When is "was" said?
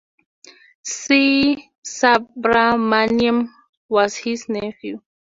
3.87-4.15